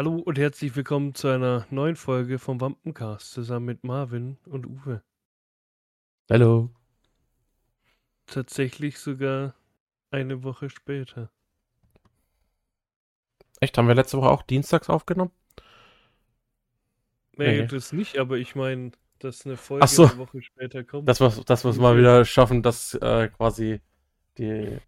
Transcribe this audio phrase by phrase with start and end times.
[0.00, 5.02] Hallo und herzlich willkommen zu einer neuen Folge vom Wampencast zusammen mit Marvin und Uwe.
[6.30, 6.70] Hallo.
[8.24, 9.54] Tatsächlich sogar
[10.10, 11.30] eine Woche später.
[13.60, 13.76] Echt?
[13.76, 15.32] Haben wir letzte Woche auch dienstags aufgenommen?
[17.36, 17.66] Nee, Nee.
[17.66, 20.06] das nicht, aber ich meine, dass eine Folge so.
[20.06, 21.10] eine Woche später kommt.
[21.10, 23.82] Dass wir dass wir's mal wieder schaffen, dass äh, quasi
[24.38, 24.78] die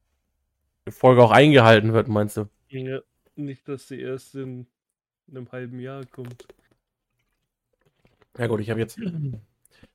[0.89, 2.49] Folge auch eingehalten wird, meinst du?
[2.69, 3.01] Ja,
[3.37, 4.69] nicht, dass sie erst in
[5.29, 6.47] einem halben Jahr kommt.
[8.39, 8.99] Ja gut, ich habe jetzt...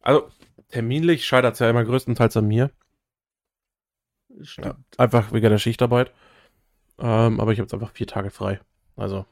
[0.01, 0.29] Also,
[0.69, 2.71] terminlich scheitert es ja immer größtenteils an mir.
[4.41, 4.77] Stimmt.
[4.97, 6.11] Einfach wegen der Schichtarbeit.
[6.99, 8.59] Ähm, aber ich habe jetzt einfach vier Tage frei.
[8.95, 9.25] Also,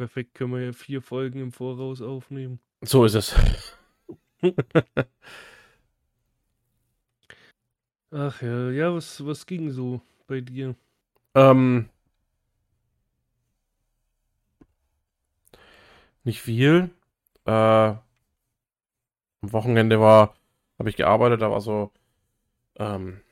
[0.00, 2.58] Perfekt, können wir ja vier Folgen im Voraus aufnehmen.
[2.80, 3.34] so ist es.
[8.10, 10.74] Ach ja, ja, was, was ging so bei dir?
[11.34, 11.90] Ähm,
[16.24, 16.90] nicht viel.
[17.46, 17.98] Äh, am
[19.42, 20.34] Wochenende war,
[20.78, 21.92] habe ich gearbeitet, da war so,
[22.78, 23.22] ähm,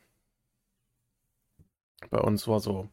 [2.10, 2.88] bei uns war so,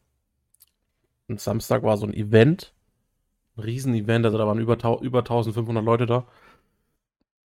[1.28, 2.74] am Samstag war so ein Event,
[3.56, 6.26] ein Riesen-Event, also da waren über, über 1500 Leute da.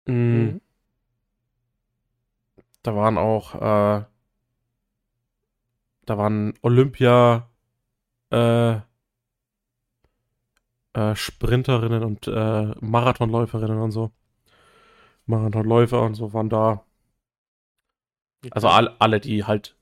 [0.08, 0.60] Mm, Mhm.
[2.82, 4.04] Da waren auch, äh,
[6.06, 7.48] da waren Olympia,
[8.30, 8.80] äh,
[10.96, 14.12] äh, Sprinterinnen und äh, Marathonläuferinnen und so.
[15.26, 16.84] Marathonläufer und so waren da.
[18.50, 19.76] Also all, alle, die halt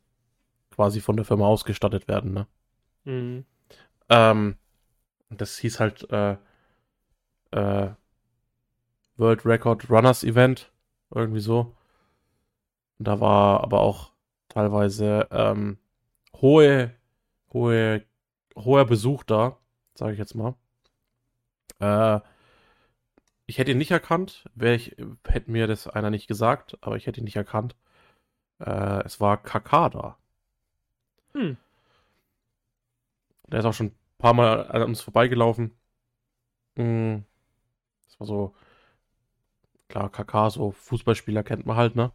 [0.71, 2.47] quasi von der Firma ausgestattet werden, ne?
[3.05, 3.45] Mhm.
[4.09, 4.57] Ähm,
[5.31, 6.37] das hieß halt äh,
[7.53, 7.91] äh,
[9.17, 10.73] World Record Runners Event,
[11.15, 11.77] irgendwie so.
[12.99, 14.13] Da war aber auch
[14.49, 15.79] teilweise ähm,
[16.41, 16.93] hohe,
[17.53, 18.05] hohe,
[18.57, 19.59] hoher Besuch da,
[19.95, 20.57] sage ich jetzt mal.
[21.85, 22.21] Äh,
[23.47, 27.07] ich hätte ihn nicht erkannt, wäre ich, hätte mir das einer nicht gesagt, aber ich
[27.07, 27.75] hätte ihn nicht erkannt.
[28.61, 30.19] Äh, es war KK da.
[31.35, 31.55] Hm.
[33.49, 35.73] Der ist auch schon ein paar Mal an uns vorbeigelaufen.
[36.77, 37.25] Mm,
[38.07, 38.55] Das war so,
[39.89, 42.13] klar, KK, so Fußballspieler kennt man halt, ne?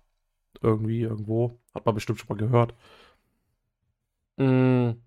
[0.62, 1.60] Irgendwie, irgendwo.
[1.76, 2.76] Hat man bestimmt schon mal gehört.
[4.38, 5.02] Mm,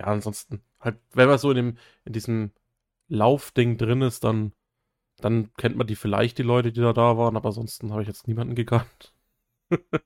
[0.00, 2.52] Ja, ansonsten, halt, wenn man so in dem, in diesem
[3.12, 4.52] Laufding drin ist, dann,
[5.18, 8.08] dann kennt man die vielleicht, die Leute, die da da waren, aber ansonsten habe ich
[8.08, 9.12] jetzt niemanden gekannt.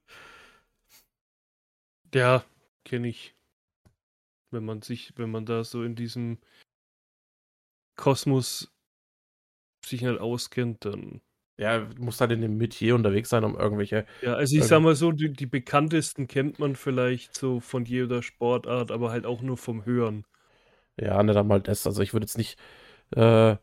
[2.15, 2.45] Ja,
[2.85, 3.35] kenne ich.
[4.51, 6.39] Wenn man sich, wenn man da so in diesem
[7.97, 8.73] Kosmos
[9.85, 11.21] sich nicht auskennt, dann.
[11.59, 14.81] Ja, du musst halt in dem Metier unterwegs sein, um irgendwelche Ja, also ich sag
[14.81, 19.43] mal so, die, die bekanntesten kennt man vielleicht so von jeder Sportart, aber halt auch
[19.43, 20.25] nur vom Hören.
[20.99, 21.87] Ja, nicht einmal das.
[21.87, 22.59] Also ich würde jetzt nicht
[23.13, 23.57] äh,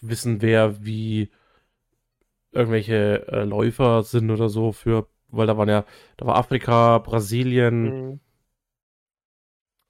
[0.00, 1.30] wissen, wer wie
[2.52, 5.84] irgendwelche äh, Läufer sind oder so für, weil da waren ja,
[6.16, 8.20] da war Afrika, Brasilien, Mhm.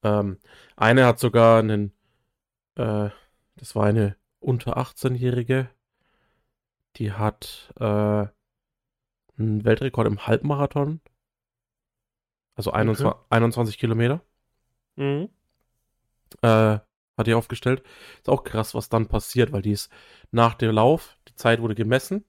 [0.02, 0.38] ähm,
[0.76, 1.92] eine hat sogar einen,
[2.76, 3.10] äh,
[3.56, 5.70] das war eine unter 18-Jährige,
[6.96, 7.84] die hat äh,
[9.38, 11.00] einen Weltrekord im Halbmarathon,
[12.56, 14.22] also 21, 21 Kilometer.
[14.96, 15.28] Mhm.
[16.42, 16.78] äh,
[17.20, 17.82] hat die aufgestellt.
[18.18, 19.90] Ist auch krass, was dann passiert, weil die ist
[20.32, 22.24] nach dem Lauf, die Zeit wurde gemessen,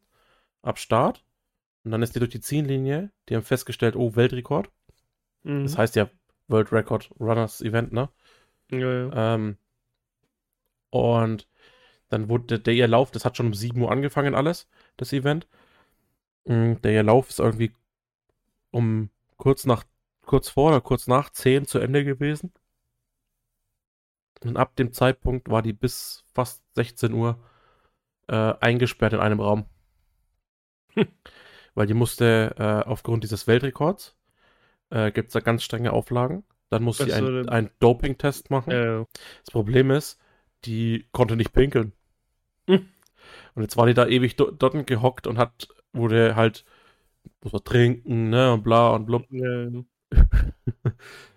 [0.62, 1.24] ab Start.
[1.84, 4.70] Und dann ist die durch die Ziellinie, die haben festgestellt, oh, Weltrekord.
[5.44, 5.64] Mhm.
[5.64, 6.10] Das heißt ja
[6.48, 8.10] World Record Runners Event, ne?
[8.72, 9.36] ja, ja.
[9.36, 9.58] Ähm,
[10.90, 11.48] und
[12.10, 15.48] dann wurde der, ihr Lauf, das hat schon um 7 Uhr angefangen alles, das Event.
[16.46, 17.72] Mm, Der ihr Lauf ist irgendwie
[18.72, 19.86] um kurz nach,
[20.26, 22.54] kurz vor oder kurz nach 10 zu Ende gewesen.
[24.44, 27.40] Und ab dem Zeitpunkt war die bis fast 16 Uhr
[28.28, 29.66] äh, eingesperrt in einem Raum.
[31.76, 34.18] Weil die musste äh, aufgrund dieses Weltrekords,
[34.90, 36.44] äh, gibt es da ganz strenge Auflagen.
[36.70, 38.72] Dann muss sie einen, Doping-Test machen.
[38.72, 39.06] ja.
[39.44, 40.20] Das Problem ist,
[40.66, 41.94] die konnte nicht pinkeln.
[42.68, 42.88] Hm.
[43.56, 46.66] Und jetzt war die da ewig do dort gehockt und hat, wurde halt,
[47.42, 49.26] muss man trinken, ne, und bla und blub.
[49.30, 49.70] ja.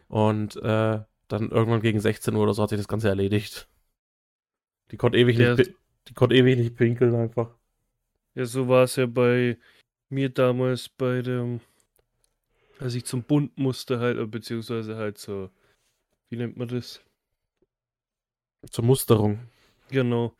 [0.08, 1.00] Und äh,
[1.38, 3.68] dann irgendwann gegen 16 Uhr oder so hat sich das Ganze erledigt.
[4.90, 5.74] Die konnte ewig, Ja, nicht,
[6.08, 7.50] die konnte ewig nicht pinkeln einfach.
[8.34, 9.58] Ja, so war es ja bei
[10.08, 11.60] mir damals bei dem,
[12.78, 15.50] als ich zum Bund musste halt, äh, beziehungsweise halt so,
[16.28, 17.00] wie nennt man das?
[18.70, 19.38] Zur Musterung.
[19.90, 20.34] Genau.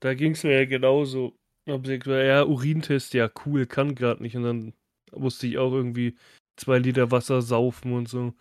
[0.00, 1.34] Da ging es mir ja genauso.
[1.66, 4.36] Hab sie gesagt, ja, Urintest, ja, cool, kann gerade nicht.
[4.36, 4.72] Und dann
[5.12, 6.16] musste ich auch irgendwie
[6.56, 8.34] zwei Liter Wasser saufen und so.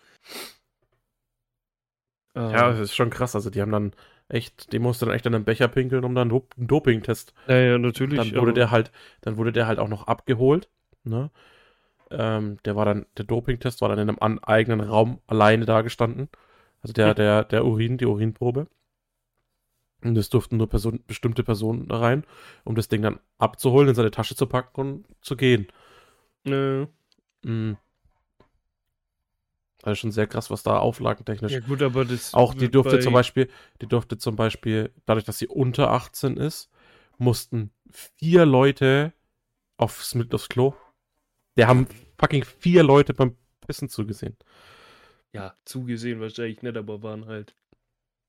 [2.38, 3.36] Ja, das Ähm, ist schon krass.
[3.36, 3.94] Also die haben dann
[4.30, 7.34] echt, die musste dann echt an den Becher pinkeln, um dann einen Dopingtest.
[7.48, 8.18] ja, ja, natürlich.
[8.18, 8.92] Dann wurde aber- der halt,
[9.22, 10.70] dann wurde der halt auch noch abgeholt.
[11.04, 11.32] Ne?
[12.12, 16.30] Ähm, der war dann, der Dopingtest war dann in einem eigenen Raum alleine da gestanden.
[16.82, 18.68] Also der, der, der Urin, die Urinprobe.
[20.04, 22.24] Und es durften nur Person, bestimmte Personen da rein,
[22.64, 25.68] um das Ding dann abzuholen, in seine Tasche zu packen und zu gehen.
[26.44, 26.88] Ne.
[27.44, 27.78] Mhm.
[29.84, 31.52] Also schon sehr krass, was da auflagentechnisch.
[31.52, 32.34] Ja, gut, aber das.
[32.34, 33.50] Auch die durfte bei- zum Beispiel,
[33.82, 36.70] die durfte zum Beispiel, dadurch, dass sie unter 18 ist,
[37.18, 39.14] mussten vier Leute
[39.78, 40.74] aufs, mit aufs Klo.
[41.58, 41.88] Der haben
[42.20, 44.36] fucking vier Leute beim Pissen zugesehen.
[45.34, 47.56] Ja, zugesehen wahrscheinlich nicht, aber waren halt.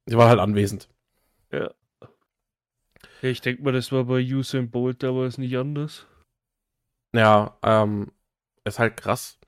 [0.08, 0.88] Die waren halt anwesend.
[1.50, 1.72] Ja.
[3.22, 6.06] Ja, ich denke mal, das war bei Usain Bolt damals nicht anders.
[7.14, 8.12] Ja, ähm,
[8.64, 9.38] ist halt krass,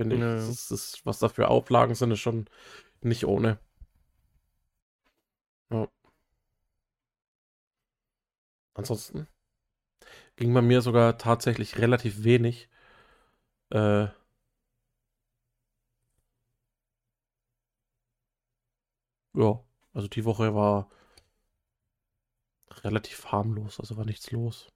[0.00, 0.22] finde ich.
[0.22, 2.46] Ja, Das ist, was da für Auflagen sind, ist schon
[3.02, 3.58] nicht ohne.
[5.70, 5.88] Ja.
[8.74, 9.26] Ansonsten
[10.36, 12.68] ging bei mir sogar tatsächlich relativ wenig.
[13.70, 14.08] Äh,
[19.34, 19.60] ja,
[19.92, 20.88] also die Woche war
[22.84, 24.68] relativ harmlos, also war nichts los.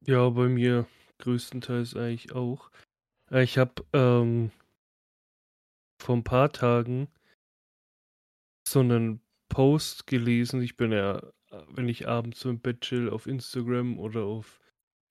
[0.00, 0.86] Ja, bei mir
[1.18, 2.70] größtenteils eigentlich auch.
[3.30, 4.50] Äh, Ich habe ähm,
[6.00, 7.08] vor ein paar Tagen
[8.68, 10.60] so einen Post gelesen.
[10.62, 11.18] Ich bin ja,
[11.50, 14.60] äh, wenn ich abends so im Bett chill, auf Instagram oder auf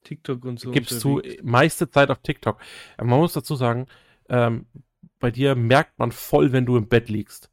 [0.03, 0.71] TikTok und so.
[0.71, 1.44] gibst du unterwegs.
[1.44, 2.62] meiste Zeit auf TikTok.
[2.97, 3.88] Äh, Man muss dazu sagen,
[4.29, 4.67] ähm,
[5.19, 7.50] bei dir merkt man voll, wenn du im Bett liegst.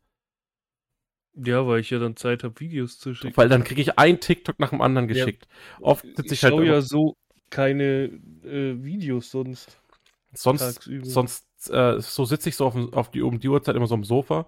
[1.34, 3.34] Ja, weil ich ja dann Zeit habe, Videos zu schicken.
[3.38, 5.14] Weil dann kriege ich ein TikTok nach dem anderen Ja.
[5.14, 5.48] geschickt.
[5.80, 7.16] Oft sitze ich ich halt schaue immer- ja so
[7.48, 8.04] keine
[8.44, 9.80] äh, Videos sonst
[10.34, 13.94] sonst, sonst äh, so sitze ich so auf, auf die, um die Uhrzeit immer so
[13.94, 14.46] am Sofa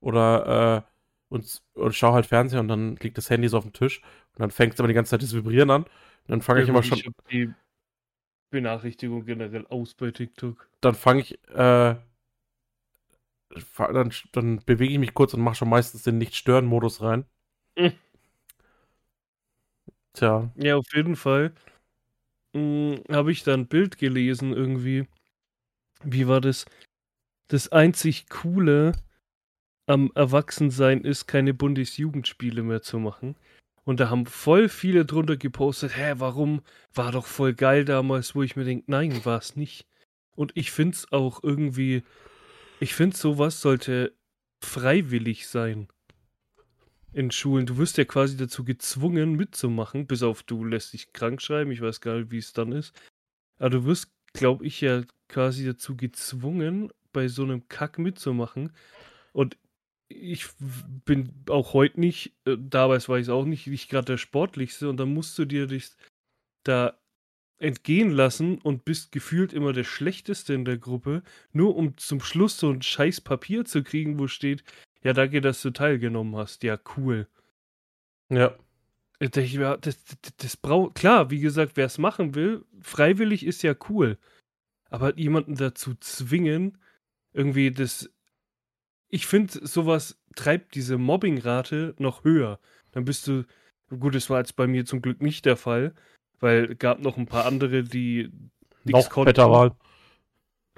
[0.00, 0.92] oder äh,
[1.28, 4.00] und, und schaue halt Fernsehen und dann liegt das Handy so auf dem Tisch
[4.34, 5.82] und dann fängt es immer die ganze Zeit das Vibrieren an.
[5.82, 5.90] Und
[6.28, 7.52] dann fange ich immer schon, Ich hab die
[8.50, 10.68] Benachrichtigung generell aus bei TikTok.
[10.80, 11.96] dann fange ich, äh,
[13.78, 17.24] dann, dann bewege ich mich kurz und mache schon meistens den Nicht-Stören-Modus rein.
[17.76, 17.92] Mhm.
[20.14, 21.52] Tja, Ja, auf jeden Fall
[23.10, 25.06] habe ich da ein Bild gelesen irgendwie.
[26.06, 26.66] Wie war das?
[27.48, 28.92] Das einzig Coole
[29.86, 33.36] am Erwachsensein ist, keine Bundesjugendspiele mehr zu machen.
[33.84, 36.62] Und da haben voll viele drunter gepostet, hä, warum?
[36.94, 39.86] War doch voll geil damals, wo ich mir denke, nein, war es nicht.
[40.34, 42.02] Und ich finde es auch irgendwie,
[42.80, 44.12] ich finde sowas sollte
[44.64, 45.88] freiwillig sein
[47.12, 47.66] in Schulen.
[47.66, 51.70] Du wirst ja quasi dazu gezwungen mitzumachen, bis auf du lässt dich krank schreiben.
[51.70, 52.92] Ich weiß gar nicht, wie es dann ist.
[53.58, 58.72] Aber du wirst, glaube ich, ja quasi dazu gezwungen, bei so einem Kack mitzumachen.
[59.32, 59.56] Und
[60.08, 60.46] ich
[61.04, 64.88] bin auch heute nicht, äh, damals war ich es auch nicht, nicht gerade der Sportlichste.
[64.88, 65.90] Und dann musst du dir dich
[66.64, 66.98] da
[67.58, 72.58] entgehen lassen und bist gefühlt immer der Schlechteste in der Gruppe, nur um zum Schluss
[72.58, 74.62] so ein scheiß Papier zu kriegen, wo steht,
[75.02, 76.62] ja, danke, dass du teilgenommen hast.
[76.64, 77.28] Ja, cool.
[78.30, 78.54] ja.
[79.18, 83.46] Ich denke, ja, das, das, das braucht, klar, wie gesagt, wer es machen will, freiwillig
[83.46, 84.18] ist ja cool.
[84.90, 86.78] Aber jemanden dazu zwingen,
[87.32, 88.10] irgendwie das,
[89.08, 92.60] ich finde, sowas treibt diese Mobbingrate noch höher.
[92.92, 93.44] Dann bist du,
[93.88, 95.94] gut, das war jetzt bei mir zum Glück nicht der Fall,
[96.40, 98.30] weil es gab noch ein paar andere, die
[98.84, 99.28] Noch konnten.
[99.28, 99.72] fetter Wahl.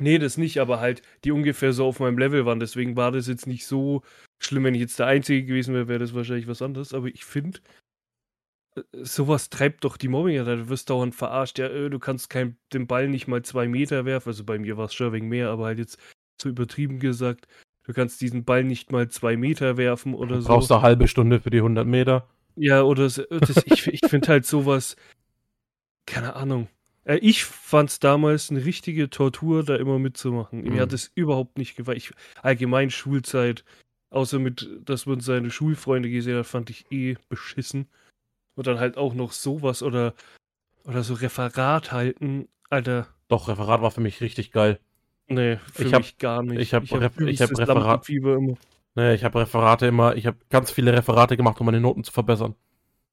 [0.01, 2.61] Nee, das nicht, aber halt, die ungefähr so auf meinem Level waren.
[2.61, 4.03] Deswegen war das jetzt nicht so
[4.39, 4.65] schlimm.
[4.65, 6.95] Wenn ich jetzt der Einzige gewesen wäre, wäre das wahrscheinlich was anderes.
[6.95, 7.59] Aber ich finde,
[8.93, 10.45] sowas treibt doch die Mobbing.
[10.45, 11.59] Du wirst dauernd verarscht.
[11.59, 14.29] Ja, äh, du kannst kein, den Ball nicht mal zwei Meter werfen.
[14.31, 15.99] Also bei mir war es wegen mehr, aber halt jetzt
[16.41, 17.47] so übertrieben gesagt.
[17.85, 20.49] Du kannst diesen Ball nicht mal zwei Meter werfen oder Du so.
[20.49, 22.29] brauchst eine halbe Stunde für die 100 Meter.
[22.57, 24.97] Ja, oder so, das, ich, ich finde halt sowas,
[26.07, 26.69] keine Ahnung.
[27.05, 30.63] Äh, Ich fand es damals eine richtige Tortur, da immer mitzumachen.
[30.63, 30.73] Mhm.
[30.75, 31.99] Mir hat es überhaupt nicht gefallen.
[31.99, 32.11] Ich,
[32.43, 33.65] allgemein Schulzeit,
[34.11, 37.89] außer mit, dass man seine Schulfreunde gesehen hat, fand ich eh beschissen.
[38.59, 40.15] Und dann halt auch noch sowas oder,
[40.85, 42.49] oder so Referat halten.
[42.71, 44.81] Alter, Doch, Referat war für mich richtig geil.
[45.29, 46.59] nee, für Ich hab- mich gar nicht.
[46.61, 48.57] ich hab Ref- ich hab Referat- immer.
[48.97, 52.11] Ne, ich habe Referate immer, ich habe ganz viele Referate gemacht, um meine Noten zu
[52.11, 52.57] verbessern.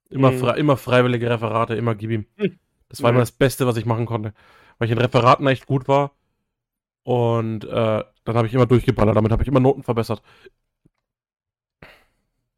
[0.10, 0.40] Immer, Mhm.
[0.40, 2.26] frei, immer freiwillige Referate, immer gib ihm.
[2.38, 2.58] Hm.
[2.90, 3.18] Das war Mhm.
[3.18, 4.34] immer das Beste, was ich machen konnte.
[4.80, 6.12] Weil ich in Referaten echt gut war.
[7.04, 10.24] Und äh, dann habe ich immer durchgeballert, damit habe ich immer Noten verbessert.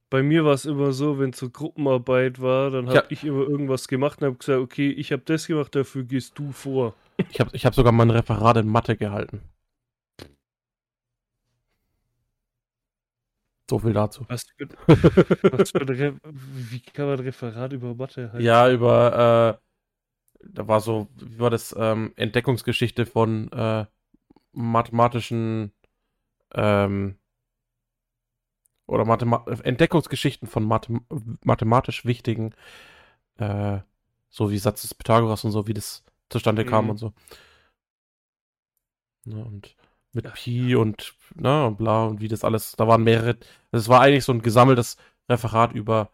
[0.10, 2.96] Bei mir war es immer so, wenn so Gruppenarbeit war, dann Ja.
[2.96, 6.40] habe ich immer irgendwas gemacht und habe gesagt, okay, ich habe das gemacht, dafür gehst
[6.40, 6.94] du vor.
[7.30, 9.42] Ich habe ich hab sogar mein Referat in Mathe gehalten.
[13.70, 14.26] So viel dazu.
[14.30, 14.70] Was für,
[15.52, 15.88] was für
[16.34, 18.46] wie kann man ein Referat über Mathe halten?
[18.46, 23.86] Ja, über, äh, da war so, wie war das, ähm, Entdeckungsgeschichte von äh,
[24.54, 25.74] mathematischen,
[26.54, 27.18] ähm,
[28.88, 31.06] oder Mathema Entdeckungsgeschichten von Mathem
[31.44, 32.54] mathematisch wichtigen,
[33.38, 33.80] äh,
[34.30, 36.92] so wie Satz des Pythagoras und so, wie das zustande kam Mhm.
[36.92, 37.14] und so.
[39.26, 39.76] Ne, und
[40.14, 40.32] mit Ja.
[40.32, 43.38] Pi und, ne, und bla und wie das alles, da waren mehrere,
[43.72, 44.98] es war eigentlich so ein gesammeltes
[45.30, 46.12] Referat über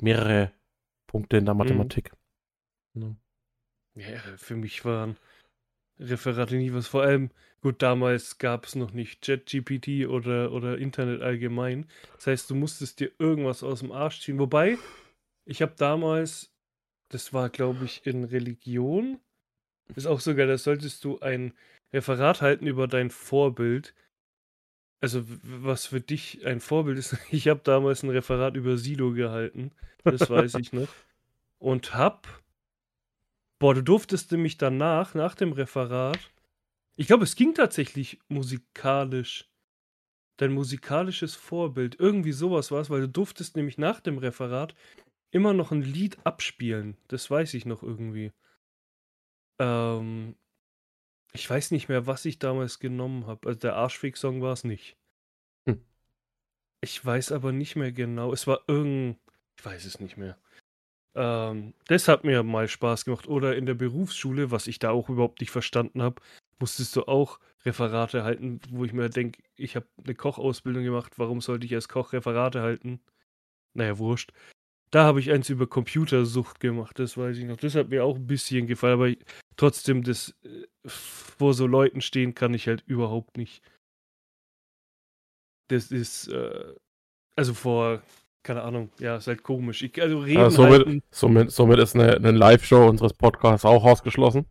[0.00, 0.52] mehrere
[1.06, 2.12] Punkte in der Mathematik.
[2.94, 3.16] Ne.
[3.94, 5.16] Ja, für mich waren
[6.00, 6.88] Referate nie was.
[6.88, 7.30] Vor allem,
[7.60, 11.86] gut, damals gab es noch nicht ChatGPT oder, oder Internet allgemein.
[12.14, 14.38] Das heißt, du musstest dir irgendwas aus dem Arsch ziehen.
[14.38, 14.78] Wobei,
[15.44, 16.52] ich habe damals,
[17.08, 19.20] das war, glaube ich, in Religion,
[19.94, 21.52] ist auch sogar, da solltest du ein
[21.92, 23.94] Referat halten über dein Vorbild.
[25.00, 27.16] Also, was für dich ein Vorbild ist.
[27.30, 29.72] Ich habe damals ein Referat über Silo gehalten.
[30.04, 30.88] Das weiß ich noch.
[31.58, 32.42] Und hab
[33.60, 36.32] Boah, du durftest nämlich danach, nach dem Referat,
[36.96, 39.48] ich glaube, es ging tatsächlich musikalisch.
[40.38, 42.00] Dein musikalisches Vorbild.
[42.00, 44.74] Irgendwie sowas war es, weil du durftest nämlich nach dem Referat
[45.30, 46.96] immer noch ein Lied abspielen.
[47.08, 48.32] Das weiß ich noch irgendwie.
[49.58, 50.36] Ähm,
[51.32, 53.48] ich weiß nicht mehr, was ich damals genommen habe.
[53.48, 54.96] Also der Arschfick-Song war es nicht.
[55.66, 55.84] Hm.
[56.80, 58.32] Ich weiß aber nicht mehr genau.
[58.32, 59.20] Es war irgendein.
[59.58, 60.38] Ich weiß es nicht mehr.
[61.14, 63.26] Ähm, das hat mir mal Spaß gemacht.
[63.26, 66.22] Oder in der Berufsschule, was ich da auch überhaupt nicht verstanden habe,
[66.58, 71.40] musstest du auch Referate halten, wo ich mir denke, ich habe eine Kochausbildung gemacht, warum
[71.40, 73.00] sollte ich als Koch Referate halten?
[73.74, 74.32] Naja, wurscht.
[74.90, 77.56] Da habe ich eins über Computersucht gemacht, das weiß ich noch.
[77.56, 79.18] Das hat mir auch ein bisschen gefallen, aber ich,
[79.56, 83.62] trotzdem, das äh, vor so Leuten stehen kann ich halt überhaupt nicht.
[85.68, 86.74] Das ist, äh,
[87.36, 88.02] also vor,
[88.42, 89.82] keine Ahnung, ja, ist halt komisch.
[89.82, 94.46] Ich, also reden Also somit, somit, somit ist eine, eine Live-Show unseres Podcasts auch ausgeschlossen.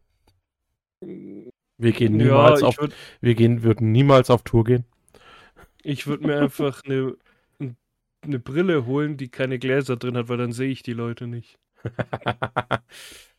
[1.02, 4.86] Wir gehen ja, niemals ich auf, würde wir gehen, würden niemals auf Tour gehen.
[5.84, 7.16] ich würd mir einfach eine,
[8.22, 11.58] eine Brille holen, die keine Gläser drin hat, weil dann sehe ich die Leute nicht.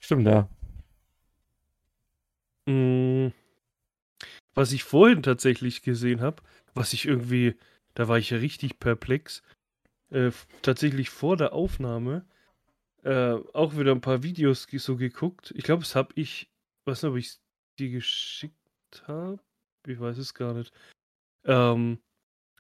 [0.01, 0.49] Stimmt, ja.
[2.67, 3.33] Mm,
[4.55, 6.43] Was ich vorhin tatsächlich gesehen habe,
[6.75, 7.57] was ich irgendwie,
[7.95, 9.43] da war ich ja richtig perplex,
[10.11, 10.31] äh,
[10.63, 12.25] tatsächlich vor der Aufnahme
[13.03, 15.53] äh, auch wieder ein paar Videos so geguckt.
[15.57, 16.51] Ich glaube, es habe ich,
[16.85, 17.35] weiß nicht, ob ich
[17.79, 18.55] die geschickt
[19.07, 19.41] habe.
[19.87, 20.73] Ich weiß es gar nicht.
[21.45, 21.99] Ähm,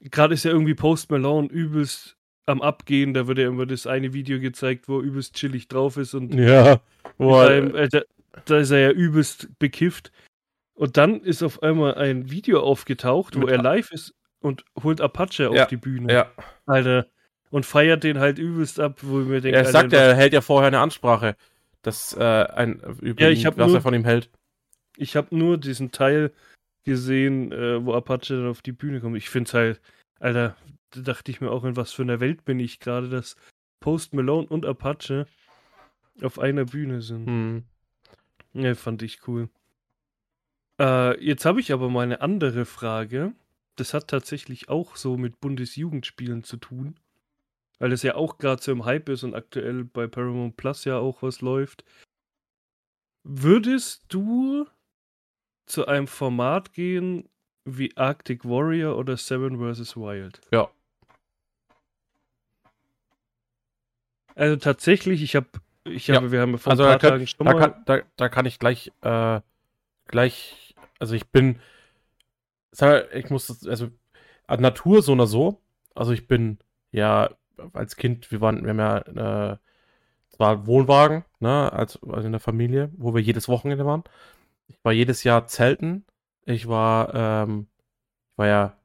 [0.01, 2.17] Gerade ist ja irgendwie Post Malone übelst
[2.47, 3.13] am Abgehen.
[3.13, 6.35] Da wird ja immer das eine Video gezeigt, wo er übelst chillig drauf ist und
[6.35, 6.81] Ja.
[7.19, 8.01] Beim, äh, da,
[8.47, 10.11] da ist er ja übelst bekifft.
[10.73, 15.51] Und dann ist auf einmal ein Video aufgetaucht, wo er live ist und holt Apache
[15.53, 16.11] Ja, auf die Bühne.
[16.11, 16.33] ja.
[16.65, 17.07] Alter.
[17.51, 20.41] Und feiert den halt übelst ab, wo ich mir denke, Er sagt, er hält ja
[20.41, 21.37] vorher eine Ansprache.
[21.83, 24.31] Das, äh, ein, über Ja, ihn, was nur- er von ihm hält.
[24.97, 26.33] ich habe nur diesen Teil
[26.85, 29.17] gesehen, äh, wo Apache dann auf die Bühne kommt.
[29.17, 29.81] Ich finde halt,
[30.21, 30.57] Alter,
[30.91, 33.35] da dachte ich mir auch, in was für einer Welt bin ich gerade, dass
[33.81, 35.27] Post Malone und Apache
[36.23, 37.27] auf einer Bühne sind.
[37.27, 37.65] Hm.
[38.53, 39.49] Ja, fand ich cool.
[40.79, 43.33] Äh, jetzt habe ich aber mal eine andere Frage.
[43.77, 46.97] Das hat tatsächlich auch so mit Bundesjugendspielen zu tun.
[47.81, 50.99] Weil das ja auch gerade so im Hype ist und aktuell bei Paramount Plus ja
[50.99, 51.83] auch was läuft.
[53.25, 54.67] Würdest du
[55.67, 57.29] zu einem Format gehen
[57.65, 59.97] wie Arctic Warrior oder Seven vs.
[59.97, 60.41] Wild?
[60.53, 60.71] Ja.
[64.35, 65.49] Also tatsächlich, ich habe,
[65.85, 67.53] ich Ja, habe, wir haben ja vor Also ein da paar kann, Tagen schon da,
[67.53, 67.59] mal.
[67.59, 69.41] kann, da, da kann ich gleich, äh,
[70.07, 71.61] gleich, also ich bin,
[73.13, 73.91] ich muss, das- also
[74.47, 75.63] an Natur so oder so,
[75.95, 76.59] also ich bin
[76.93, 77.31] ja
[77.73, 78.79] als Kind, wir waren, wir haben
[79.17, 79.59] ja, äh,
[80.31, 84.05] zwar Wohnwagen, ne, als, also in der Familie, wo wir jedes Wochenende waren.
[84.69, 86.05] Ich war jedes Jahr zelten.
[86.47, 87.69] Ich war, ähm,
[88.33, 88.79] ich war ja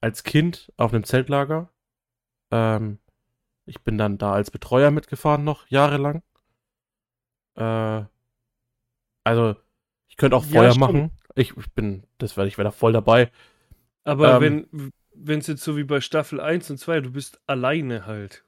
[0.00, 1.70] als Kind auf einem Zeltlager.
[2.52, 2.98] Ähm,
[3.66, 6.22] ich bin dann da als Betreuer mitgefahren noch jahrelang.
[7.56, 8.04] Äh,
[9.24, 9.56] also,
[10.08, 10.80] ich könnte auch Ja, Feuer schon.
[10.80, 11.10] machen.
[11.34, 13.30] Ich, ich bin, das werde ich wieder voll dabei.
[14.04, 17.40] Aber Ähm, wenn wenn es jetzt so wie bei Staffel 1 und 2, du bist
[17.46, 18.44] alleine halt.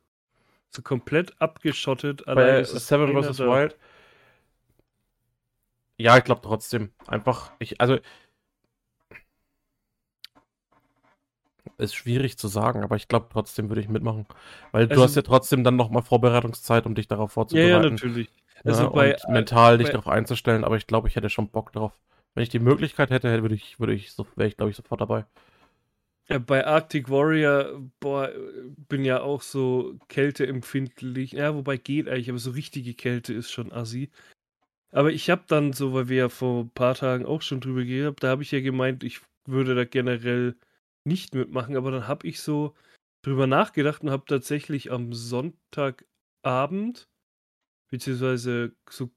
[0.70, 2.26] So komplett abgeschottet.
[2.26, 3.38] alleine Bei ist Seven vs.
[3.40, 3.76] Wild.
[5.96, 6.90] Ja, ich glaube trotzdem.
[7.06, 7.98] Einfach, ich, also.
[11.78, 14.26] Ist schwierig zu sagen, aber ich glaube trotzdem würde ich mitmachen.
[14.72, 17.70] Weil du Also- hast ja trotzdem dann nochmal Vorbereitungszeit, um dich darauf Ja, vorzubereiten.
[17.84, 18.28] ja, natürlich.
[18.64, 21.48] Also ja, bei, und mental dich bei- darauf einzustellen, aber ich glaube, ich hätte schon
[21.48, 21.92] Bock drauf.
[22.34, 25.00] Wenn ich die Möglichkeit hätte, würde ich, würde ich so, wäre ich, glaube ich, sofort
[25.00, 25.24] dabei.
[26.28, 28.30] Ja, bei Arctic Warrior, boah,
[28.88, 31.32] bin ja auch so kälteempfindlich.
[31.32, 34.10] Ja, wobei geht eigentlich, aber so richtige Kälte ist schon assi.
[34.92, 37.84] Aber ich habe dann so, weil wir ja vor ein paar Tagen auch schon drüber
[37.84, 40.56] geredet haben, da habe ich ja gemeint, ich würde da generell
[41.04, 42.74] nicht mitmachen, aber dann habe ich so
[43.22, 47.08] drüber nachgedacht und habe tatsächlich am Sonntagabend,
[47.90, 49.10] beziehungsweise so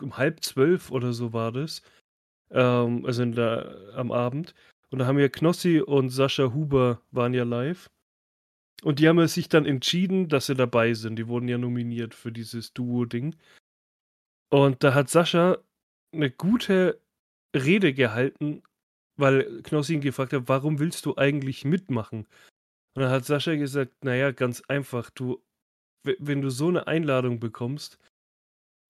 [0.00, 1.82] um halb zwölf oder so war das,
[2.50, 4.54] ähm, also in der, am Abend,
[4.90, 7.90] und da haben ja Knossi und Sascha Huber waren ja live.
[8.82, 11.16] Und die haben sich dann entschieden, dass sie dabei sind.
[11.16, 13.34] Die wurden ja nominiert für dieses Duo-Ding.
[14.50, 15.58] Und da hat Sascha
[16.14, 17.00] eine gute
[17.54, 18.62] Rede gehalten,
[19.16, 22.26] weil Knossi ihn gefragt hat, warum willst du eigentlich mitmachen?
[22.94, 25.42] Und dann hat Sascha gesagt, naja, ganz einfach, du,
[26.04, 27.98] wenn du so eine Einladung bekommst,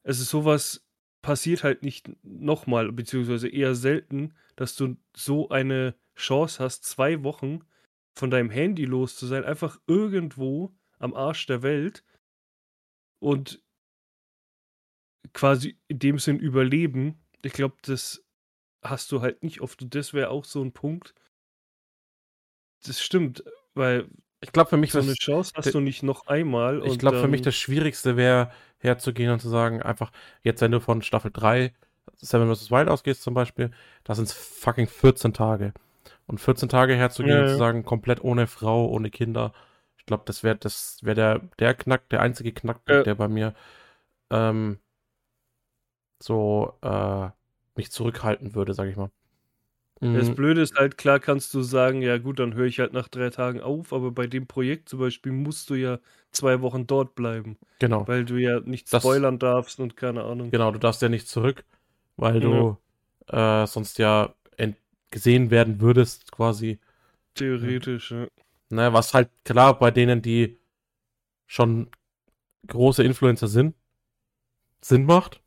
[0.05, 0.87] es ist sowas
[1.23, 7.61] passiert halt nicht nochmal, beziehungsweise eher selten, dass du so eine Chance hast, zwei Wochen
[8.15, 12.05] von deinem Handy los zu sein, einfach irgendwo am Arsch der Welt
[13.21, 13.63] und
[15.33, 17.21] quasi in dem Sinn überleben.
[17.43, 18.25] Ich glaube, das
[18.83, 21.15] hast du halt nicht oft und das wäre auch so ein Punkt.
[22.85, 23.45] Das stimmt,
[23.75, 24.09] weil
[24.41, 26.87] ich glaube, für mich so eine Chance hast du nicht noch einmal.
[26.87, 30.81] Ich glaube, für mich das Schwierigste wäre, herzugehen und zu sagen, einfach, jetzt, wenn du
[30.81, 31.73] von Staffel 3
[32.21, 32.71] Seven vs.
[32.71, 33.71] Wild ausgehst zum Beispiel,
[34.05, 35.73] da sind es fucking 14 Tage.
[36.27, 39.53] Und 14 Tage herzugehen ja, und zu sagen, komplett ohne Frau, ohne Kinder,
[39.97, 43.03] ich glaube, das wäre das wär der, der Knack, der einzige Knackpunkt, ja.
[43.03, 43.55] der bei mir
[44.31, 44.79] ähm,
[46.21, 47.29] so äh,
[47.77, 49.11] mich zurückhalten würde, sag ich mal.
[50.01, 50.35] Das mhm.
[50.37, 53.31] Blöde ist halt, klar kannst du sagen, ja gut, dann höre ich halt nach drei
[53.31, 55.99] Tagen auf, aber bei dem Projekt zum Beispiel musst du ja
[56.31, 57.59] zwei Wochen dort bleiben.
[57.81, 58.07] Genau.
[58.07, 60.53] Weil du ja nicht das, spoilern darfst und keine Ahnung.
[60.53, 61.65] Genau, du darfst ja nicht zurück,
[62.17, 62.79] weil du
[63.29, 63.63] ja.
[63.63, 64.35] äh, sonst ja
[65.11, 66.79] gesehen werden würdest, quasi.
[67.35, 68.27] Theoretisch, ja.
[68.71, 70.59] Naja, was halt klar bei denen, die
[71.47, 71.91] schon
[72.67, 73.75] große Influencer sind,
[74.83, 75.41] Sinn macht.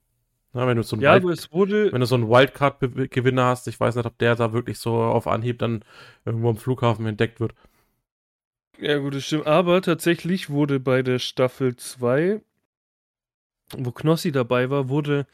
[0.53, 1.91] Na, wenn du so einen ja, Wild, wurde...
[1.93, 5.27] wenn du so einen Wildcard-Gewinner hast, ich weiß nicht, ob der da wirklich so auf
[5.27, 5.85] Anhieb dann
[6.25, 7.53] irgendwo am Flughafen entdeckt wird.
[8.77, 9.47] Ja, gut, das stimmt.
[9.47, 12.41] Aber tatsächlich wurde bei der Staffel 2,
[13.77, 15.27] wo Knossi dabei war, wurde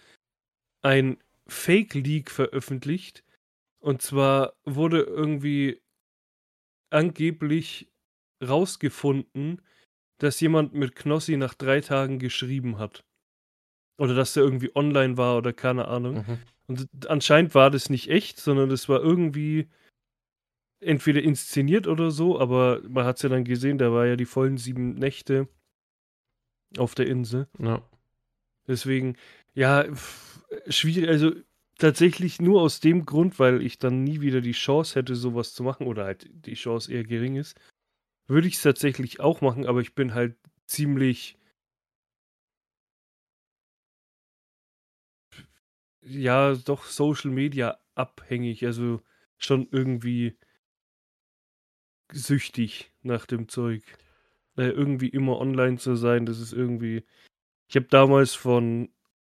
[0.81, 3.23] ein Fake-Leak veröffentlicht.
[3.79, 5.81] Und zwar wurde irgendwie
[6.89, 7.89] angeblich
[8.45, 9.61] rausgefunden,
[10.19, 13.03] dass jemand mit Knossi nach drei Tagen geschrieben hat.
[13.97, 16.15] Oder dass er irgendwie online war oder keine Ahnung.
[16.15, 16.39] Mhm.
[16.67, 19.67] Und anscheinend war das nicht echt, sondern das war irgendwie
[20.79, 24.25] entweder inszeniert oder so, aber man hat es ja dann gesehen, da war ja die
[24.25, 25.47] vollen sieben Nächte
[26.77, 27.47] auf der Insel.
[27.57, 27.81] Ja.
[28.67, 29.15] Deswegen,
[29.55, 29.85] ja,
[30.67, 31.31] schwierig, also
[31.79, 35.63] tatsächlich nur aus dem Grund, weil ich dann nie wieder die Chance hätte, sowas zu
[35.63, 37.59] machen, oder halt die Chance eher gering ist,
[38.27, 41.37] würde ich es tatsächlich auch machen, aber ich bin halt ziemlich
[46.09, 49.01] ja, doch Social Media abhängig, also
[49.37, 50.37] schon irgendwie
[52.11, 53.83] süchtig nach dem Zeug.
[54.57, 57.05] Äh, irgendwie immer online zu sein, das ist irgendwie.
[57.69, 58.89] Ich habe damals von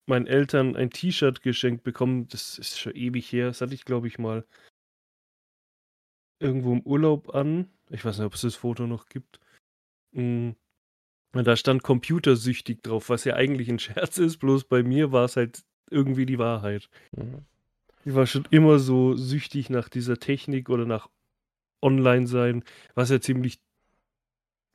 [0.06, 4.08] meinen Eltern ein T-Shirt geschenkt bekommen, das ist schon ewig her, das hatte ich glaube
[4.08, 4.46] ich mal
[6.40, 7.70] irgendwo im Urlaub an.
[7.90, 9.40] Ich weiß nicht, ob es das Foto noch gibt.
[10.12, 10.56] Und
[11.32, 15.36] da stand computersüchtig drauf, was ja eigentlich ein Scherz ist, bloß bei mir war es
[15.36, 16.88] halt irgendwie die Wahrheit.
[17.16, 17.44] Mhm.
[18.04, 21.08] Ich war schon immer so süchtig nach dieser Technik oder nach
[21.82, 23.60] Online-Sein, was ja ziemlich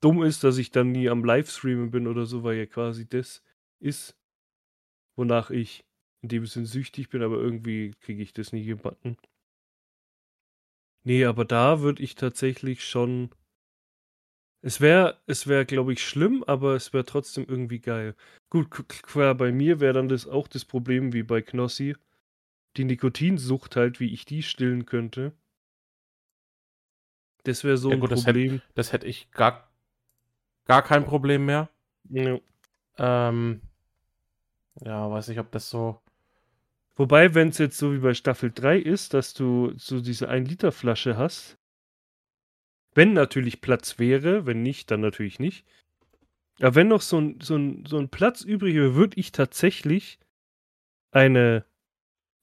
[0.02, 3.41] dumm ist, dass ich dann nie am Livestreamen bin oder so, weil ja quasi das
[3.80, 4.15] ist,
[5.15, 5.86] wonach ich
[6.21, 9.17] in dem Sinn süchtig bin, aber irgendwie kriege ich das nie gebacken.
[11.04, 13.30] Nee, aber da würde ich tatsächlich schon
[14.65, 18.15] es wäre, es wäre, glaube ich, schlimm, aber es wäre trotzdem irgendwie geil.
[18.49, 21.97] Gut, klar, bei mir wäre dann das auch das Problem wie bei Knossi.
[22.78, 25.34] Die Nikotinsucht halt, wie ich die stillen könnte.
[27.43, 28.47] Das wäre so ja, gut, ein Problem.
[28.47, 29.69] Das hätte, das hätte ich gar,
[30.63, 31.69] gar kein Problem mehr.
[32.10, 32.39] Ja.
[32.97, 33.62] Ähm,
[34.80, 35.99] ja, weiß nicht, ob das so.
[36.95, 41.17] Wobei, wenn es jetzt so wie bei Staffel 3 ist, dass du so diese 1-Liter-Flasche
[41.17, 41.58] hast,
[42.95, 45.65] wenn natürlich Platz wäre, wenn nicht, dann natürlich nicht.
[46.60, 50.19] Aber wenn noch so ein, so ein, so ein Platz übrig wäre, würde ich tatsächlich
[51.12, 51.65] eine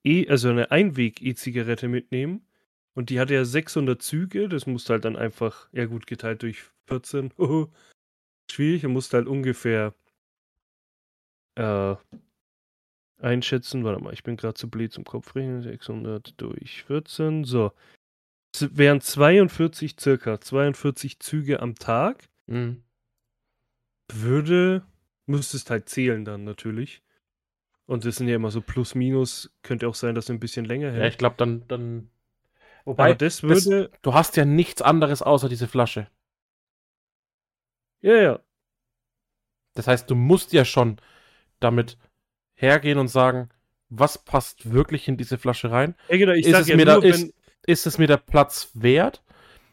[0.04, 2.46] E, also eine Einweg-E-Zigarette mitnehmen.
[2.94, 6.64] Und die hatte ja 600 Züge, das musste halt dann einfach, ja gut, geteilt durch
[6.88, 7.32] 14.
[8.50, 9.94] schwierig, er musste halt ungefähr
[11.56, 11.96] äh,
[13.18, 13.84] einschätzen.
[13.84, 15.62] Warte mal, ich bin gerade zu blöd zum Kopfrechnen.
[15.62, 17.44] 600 durch 14.
[17.44, 17.72] So.
[18.58, 22.28] Wären 42 circa 42 Züge am Tag.
[22.46, 22.82] Mhm.
[24.12, 24.84] Würde,
[25.26, 27.02] müsstest halt zählen dann natürlich.
[27.86, 29.52] Und das sind ja immer so plus minus.
[29.62, 31.12] Könnte auch sein, dass es ein bisschen länger Ja, hält.
[31.14, 32.10] ich glaube, dann, dann.
[32.84, 33.90] Wobei, das das- würde.
[34.02, 36.08] du hast ja nichts anderes außer diese Flasche.
[38.00, 38.40] ja, ja.
[39.74, 40.96] Das heißt, du musst ja schon
[41.60, 41.96] damit
[42.54, 43.48] hergehen und sagen,
[43.88, 45.94] was passt wirklich in diese Flasche rein?
[46.08, 47.32] Ja, genau, ich Ist sag es ja mir nur, da- ist- wenn,
[47.70, 49.22] Ist es mir der Platz wert?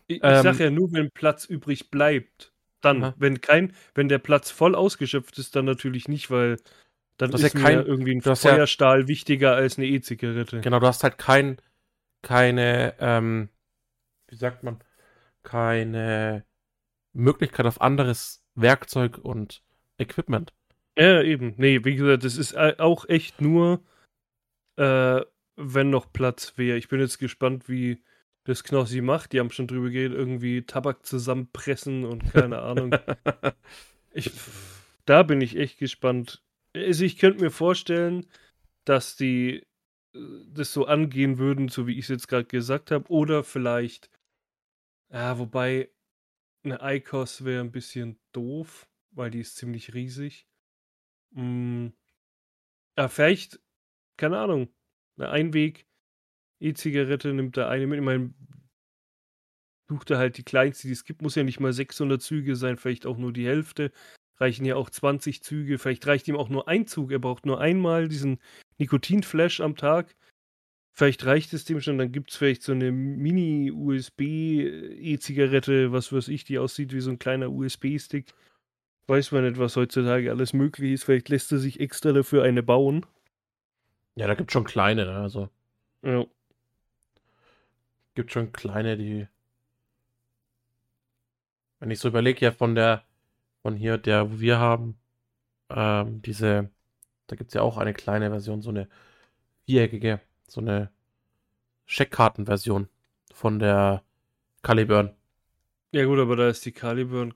[0.07, 2.53] ich, ich ähm, sag ja nur, wenn Platz übrig bleibt.
[2.81, 3.13] Dann, Aha.
[3.17, 6.57] wenn kein, wenn der Platz voll ausgeschöpft ist, dann natürlich nicht, weil
[7.17, 10.61] dann ist ja mir kein- irgendwie ein hast ja- Feuerstahl wichtiger als eine E-Zigarette.
[10.61, 11.57] Genau, du hast halt kein,
[12.21, 13.49] keine, ähm,
[14.27, 14.79] wie sagt man,
[15.43, 16.45] keine
[17.13, 19.63] Möglichkeit auf anderes Werkzeug und
[19.97, 20.53] Equipment.
[20.97, 21.55] Ja, eben.
[21.57, 23.81] Nee, wie gesagt, das ist auch echt nur,
[24.77, 25.21] äh,
[25.57, 26.77] wenn noch Platz wäre.
[26.77, 28.03] Ich bin jetzt gespannt, wie
[28.45, 29.33] das Knossi macht.
[29.33, 32.95] Die haben schon drüber geredet, irgendwie Tabak zusammenpressen und keine Ahnung.
[34.13, 34.31] Ich,
[35.05, 36.41] da bin ich echt gespannt.
[36.73, 38.25] Also ich könnte mir vorstellen,
[38.83, 39.63] dass die
[40.15, 43.07] äh, das so angehen würden, so wie ich es jetzt gerade gesagt habe.
[43.11, 44.09] Oder vielleicht,
[45.11, 45.91] ja, wobei
[46.63, 50.47] eine ICOS wäre ein bisschen doof, weil die ist ziemlich riesig.
[51.31, 51.89] Mm,
[52.97, 53.59] ja, vielleicht,
[54.15, 54.69] keine Ahnung,
[55.17, 55.87] eine Einweg
[56.59, 57.99] E-Zigarette nimmt da eine mit.
[57.99, 58.33] Ich meine,
[59.89, 61.21] sucht er halt die kleinste, die es gibt.
[61.21, 63.91] Muss ja nicht mal 600 Züge sein, vielleicht auch nur die Hälfte.
[64.37, 65.77] Reichen ja auch 20 Züge.
[65.77, 67.11] Vielleicht reicht ihm auch nur ein Zug.
[67.11, 68.39] Er braucht nur einmal diesen
[68.77, 70.15] Nikotinflash am Tag.
[70.95, 71.97] Vielleicht reicht es dem schon.
[71.97, 77.19] Dann gibt es vielleicht so eine Mini-USB-E-Zigarette, was weiß ich, die aussieht wie so ein
[77.19, 78.33] kleiner USB-Stick.
[79.07, 81.05] Weiß man nicht, was heutzutage alles möglich ist.
[81.05, 83.05] Vielleicht lässt er sich extra dafür eine bauen.
[84.17, 85.15] Ja, da gibt schon kleine, ne?
[85.15, 85.49] Also
[86.01, 86.25] Ja.
[88.15, 89.27] gibt schon kleine, die.
[91.79, 93.03] Wenn ich so überlege, ja, von der,
[93.61, 94.97] von hier, der, wo wir haben,
[95.69, 96.71] ähm, diese,
[97.27, 98.89] da gibt es ja auch eine kleine Version, so eine
[99.67, 100.89] viereckige, so eine
[101.85, 102.89] Scheckkartenversion
[103.31, 104.01] von der
[104.63, 105.15] Caliburn.
[105.91, 107.35] Ja gut, aber da ist die Caliburn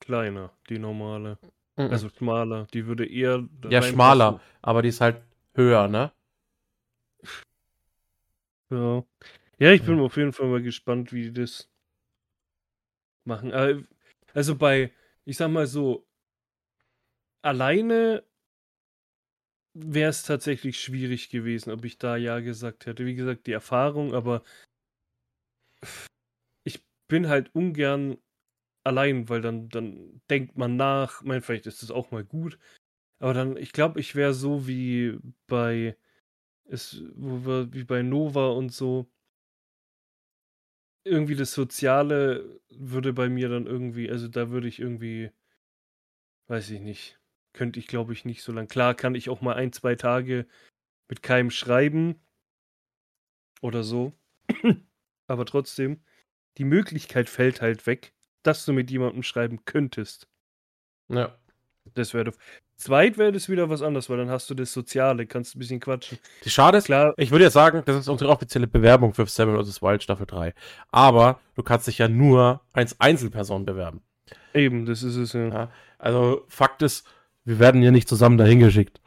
[0.00, 1.36] kleiner, die normale.
[1.76, 2.66] Also schmaler.
[2.72, 3.46] Die würde eher.
[3.68, 5.20] ja, schmaler, aber die ist halt
[5.54, 6.10] höher, ne?
[8.72, 9.04] Ja.
[9.60, 11.70] Ja, ich bin auf jeden Fall mal gespannt, wie die das
[13.24, 13.52] machen.
[13.52, 13.82] Aber,
[14.34, 14.92] Also bei,
[15.24, 16.06] ich sag mal so,
[17.42, 18.22] alleine
[19.74, 23.06] wäre es tatsächlich schwierig gewesen, ob ich da ja gesagt hätte.
[23.06, 24.42] Wie gesagt, die Erfahrung, aber
[26.64, 28.18] ich bin halt ungern
[28.84, 31.22] allein, weil dann, dann denkt man nach.
[31.22, 32.58] Ich meine, vielleicht ist das auch mal gut.
[33.20, 35.96] Aber dann, ich glaube, ich wäre so wie bei
[36.64, 39.10] es, wo wir, wie bei Nova und so.
[41.04, 45.30] Irgendwie das Soziale würde bei mir dann irgendwie, also da würde ich irgendwie,
[46.46, 47.18] weiß ich nicht,
[47.52, 48.68] könnte ich glaube ich nicht so lang.
[48.68, 50.46] Klar kann ich auch mal ein, zwei Tage
[51.08, 52.20] mit keinem schreiben
[53.60, 54.12] oder so.
[55.26, 56.02] Aber trotzdem,
[56.58, 60.28] die Möglichkeit fällt halt weg, dass du mit jemandem schreiben könntest.
[61.08, 61.38] Ja.
[61.94, 62.38] Das wäre doof.
[62.82, 65.78] Zweit wäre das wieder was anderes, weil dann hast du das Soziale, kannst ein bisschen
[65.80, 66.18] quatschen.
[66.44, 69.56] Die Schade ist, Klar, ich würde ja sagen, das ist unsere offizielle Bewerbung für Seven
[69.64, 69.80] vs.
[69.82, 70.52] Wild Staffel 3.
[70.90, 74.00] Aber du kannst dich ja nur als Einzelperson bewerben.
[74.54, 75.48] eben, das ist es ja.
[75.48, 75.70] Ja?
[75.98, 77.06] Also Fakt ist,
[77.44, 79.00] wir werden ja nicht zusammen dahin geschickt.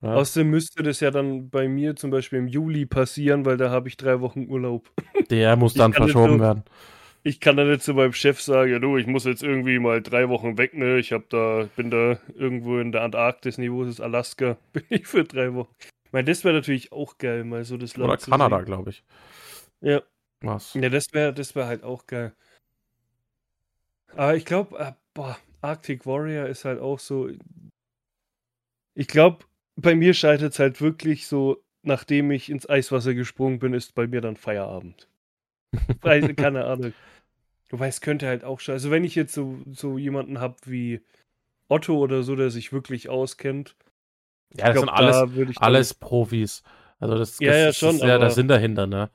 [0.00, 0.14] Ja?
[0.14, 3.88] Außerdem müsste das ja dann bei mir zum Beispiel im Juli passieren, weil da habe
[3.88, 4.90] ich drei Wochen Urlaub.
[5.28, 6.62] Der muss Ich dann verschoben so- werden.
[7.28, 10.00] Ich kann dann nicht zu meinem Chef sagen, ja du, ich muss jetzt irgendwie mal
[10.00, 10.98] drei Wochen weg, ne?
[10.98, 14.00] Ich hab da, bin da irgendwo in der Antarktis, wo ist?
[14.00, 15.74] Alaska, bin ich für drei Wochen.
[16.06, 18.90] Ich meine, das wäre natürlich auch geil, mal so das Land Oder zu Kanada, glaube
[18.90, 19.04] ich.
[19.82, 20.00] Ja.
[20.40, 20.72] Was?
[20.72, 22.32] Ja, das wäre das wär halt auch geil.
[24.16, 27.28] Aber ich glaube, äh, boah, Arctic Warrior ist halt auch so.
[28.94, 29.44] Ich glaube,
[29.76, 34.06] bei mir scheitert es halt wirklich so, nachdem ich ins Eiswasser gesprungen bin, ist bei
[34.06, 35.08] mir dann Feierabend.
[36.00, 36.92] Weil, keine Ahnung.
[37.70, 38.72] Wobei es könnte halt auch schon.
[38.74, 41.00] Also, wenn ich jetzt so, so jemanden habe wie
[41.68, 43.76] Otto oder so, der sich wirklich auskennt,
[44.56, 46.62] Ja, das glaub, sind alles, da würde ich dann- alles Profis.
[46.98, 49.10] Also das, Ja, das, ja, das schon, ist ja der aber- Sinn dahinter, ne?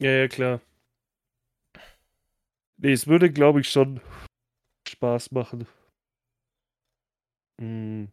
[0.00, 0.60] Ja, ja, klar.
[2.78, 4.00] Nee, es würde, glaube ich, schon
[4.88, 5.66] Spaß machen.
[7.60, 8.08] Hm,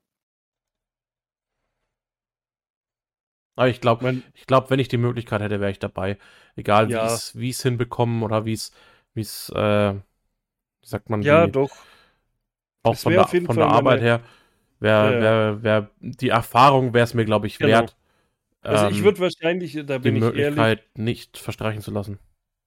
[3.56, 6.18] Aber ich glaube, ich glaube, wenn ich die Möglichkeit hätte, wäre ich dabei.
[6.56, 7.06] Egal wie Ja.
[7.06, 8.72] es wie es hinbekommen oder wie es
[9.14, 11.70] wie es äh, wie sagt man ja, wie, doch.
[12.84, 14.22] auch von der, von der Arbeit meine- her
[14.80, 17.72] wäre Ja, wär, wär, die Erfahrung wäre es mir glaube ich Genau.
[17.72, 17.96] wert.
[18.64, 22.20] Also, ich ähm, würde wahrscheinlich, da die bin ich ehrlich, Möglichkeit nicht verstreichen zu lassen.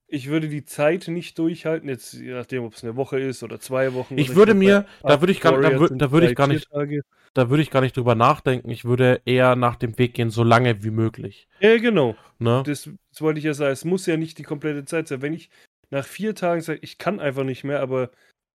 [0.07, 3.59] Ich würde die Zeit nicht durchhalten, jetzt je nachdem, ob es eine Woche ist oder
[3.59, 4.17] zwei Wochen.
[4.17, 6.69] Ich würde glaub, mir, da würde ich gar, da, wür, da würde ich gar nicht,
[6.69, 7.01] Tage.
[7.33, 8.69] da würde ich gar nicht drüber nachdenken.
[8.69, 11.47] Ich würde eher nach dem Weg gehen, so lange wie möglich.
[11.59, 12.15] Ja, genau.
[12.39, 12.63] Ne?
[12.65, 13.73] Das, das wollte ich ja sagen.
[13.73, 15.21] Es muss ja nicht die komplette Zeit sein.
[15.21, 15.49] Wenn ich
[15.89, 18.09] nach vier Tagen sage, ich kann einfach nicht mehr, aber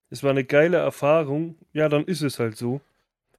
[0.09, 2.81] es war eine geile Erfahrung, ja, dann ist es halt so.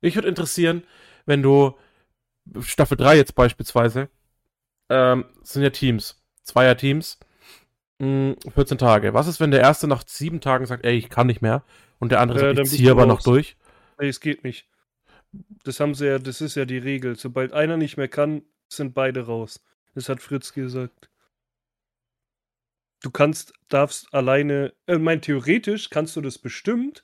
[0.02, 0.84] Ich würde interessieren,
[1.26, 1.76] wenn du
[2.62, 4.10] Staffel 3 jetzt beispielsweise,
[4.90, 7.20] ähm, es sind ja Teams, Zweier-Teams,
[8.00, 9.14] mh, 14 Tage.
[9.14, 11.64] Was ist, wenn der erste nach sieben Tagen sagt, ey, ich kann nicht mehr
[12.00, 13.56] und der andere Äh, sagt, ich ziehe aber noch durch?
[14.00, 14.68] Nee, es geht nicht.
[15.64, 17.16] Das haben sie ja, das ist ja die Regel.
[17.16, 19.64] Sobald einer nicht mehr kann, sind beide raus.
[19.96, 21.10] Das hat Fritz gesagt.
[23.02, 27.04] Du kannst, darfst alleine, äh, mein theoretisch kannst du das bestimmt.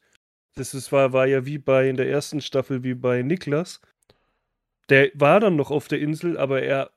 [0.55, 3.81] Das ist, war, war ja wie bei in der ersten Staffel, wie bei Niklas.
[4.89, 6.91] Der war dann noch auf der Insel, aber er,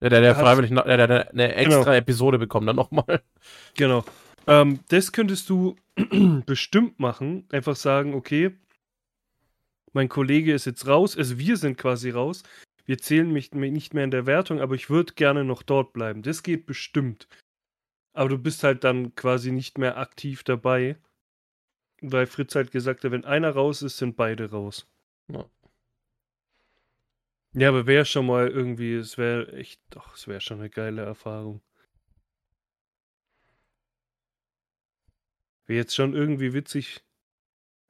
[0.00, 1.92] Der, der Hat- freiwillig na- der, der, der, eine extra Genau.
[1.92, 3.22] Episode bekommt dann nochmal.
[3.76, 4.04] genau.
[4.46, 5.76] Ähm, das könntest du
[6.46, 7.46] bestimmt machen.
[7.50, 8.54] Einfach sagen, okay,
[9.92, 12.42] mein Kollege ist jetzt raus, also wir sind quasi raus.
[12.84, 15.92] Wir zählen mich mich nicht mehr in der Wertung, aber ich würde gerne noch dort
[15.94, 16.22] bleiben.
[16.22, 17.28] Das geht bestimmt.
[18.12, 20.96] Aber du bist halt dann quasi nicht mehr aktiv dabei.
[22.02, 24.86] Weil Fritz halt gesagt hat, wenn einer raus ist, sind beide raus.
[25.32, 25.46] Ja.
[27.54, 31.02] Ja, aber wäre schon mal irgendwie, es wäre echt, doch, es wäre schon eine geile
[31.02, 31.60] Erfahrung.
[35.66, 37.02] Wäre jetzt schon irgendwie witzig,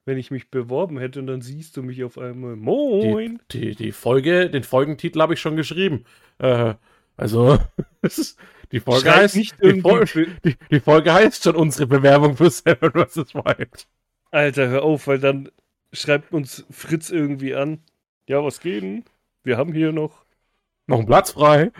[0.05, 2.55] wenn ich mich beworben hätte und dann siehst du mich auf einmal.
[2.55, 3.39] Moin!
[3.51, 6.05] Die, die Folge, den Folgentitel habe ich schon geschrieben.
[6.37, 6.75] Äh,
[7.17, 7.57] also,
[8.71, 12.49] die Folge heißt, die, irgendwie Fol für- die, die Folge heißt schon unsere Bewerbung für
[12.49, 13.33] Seven vs.
[13.33, 13.87] Wild.
[14.31, 15.49] Alter, hör auf, weil dann
[15.91, 17.81] schreibt uns Fritz irgendwie an.
[18.27, 19.05] Ja, was geht denn?
[19.45, 20.25] Wir haben hier noch.
[20.87, 21.71] Noch ein Platz frei.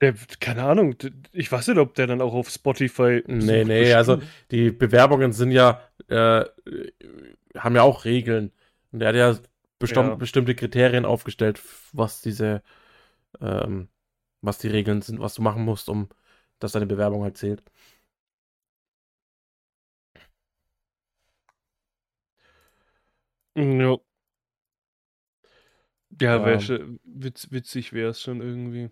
[0.00, 0.94] Der, keine Ahnung,
[1.32, 3.22] ich weiß nicht, ob der dann auch auf Spotify.
[3.26, 6.44] Nee, nee, also die Bewerbungen sind ja, äh,
[7.56, 8.52] haben ja auch Regeln.
[8.92, 9.36] Und er hat ja,
[9.86, 10.14] Ja.
[10.14, 11.60] bestimmte Kriterien aufgestellt,
[11.92, 12.62] was diese,
[13.40, 13.88] ähm,
[14.42, 16.08] was die Regeln sind, was du machen musst, um
[16.60, 17.62] dass deine Bewerbung halt zählt.
[23.54, 23.96] Ja.
[26.20, 27.00] Ja, wäre Ähm.
[27.04, 28.90] witz, witzig wäre es schon irgendwie.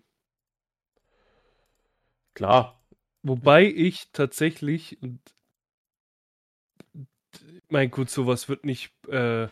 [2.33, 2.81] Klar.
[3.21, 5.19] Wobei ich tatsächlich, und
[7.69, 9.49] mein gut, sowas wird nicht äh,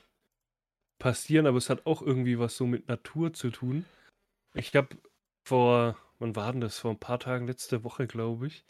[1.00, 3.86] passieren, aber es hat auch irgendwie was so mit Natur zu tun.
[4.54, 4.96] Ich habe
[5.48, 6.80] vor, wann war denn das?
[6.80, 8.66] Vor ein paar Tagen, letzte Woche, glaube ich,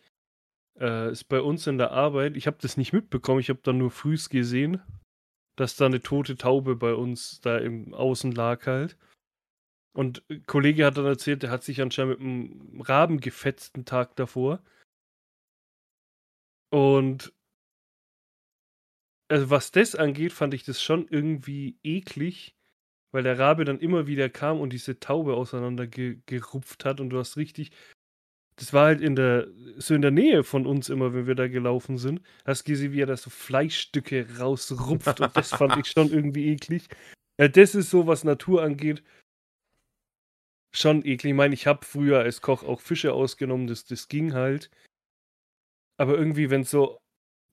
[0.79, 3.77] äh, ist bei uns in der Arbeit, ich habe das nicht mitbekommen, ich habe dann
[3.77, 4.81] nur frühs gesehen,
[5.57, 8.97] dass da eine tote Taube bei uns da im Außen lag halt.
[9.93, 13.85] Und ein Kollege hat dann erzählt, der hat sich anscheinend mit einem Raben gefetzt einen
[13.85, 14.61] Tag davor.
[16.71, 17.33] Und
[19.29, 22.55] also was das angeht, fand ich das schon irgendwie eklig,
[23.11, 27.09] weil der Rabe dann immer wieder kam und diese Taube auseinander ge gerupft hat und
[27.09, 27.71] du hast richtig.
[28.57, 31.47] Das war halt in der, so in der Nähe von uns immer, wenn wir da
[31.47, 32.21] gelaufen sind.
[32.45, 36.87] Hast gesehen, wie er da so Fleischstücke rausrupft und das fand ich schon irgendwie eklig.
[37.39, 39.03] Ja, das ist so, was Natur angeht,
[40.75, 41.31] schon eklig.
[41.31, 44.71] Ich meine, ich habe früher als Koch auch Fische ausgenommen, das, das ging halt.
[45.97, 46.99] Aber irgendwie, wenn so,